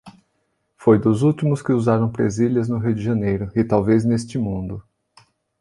[0.75, 4.83] Foi dos últimos que usaram presilhas no Rio de Janeiro, e talvez neste mundo.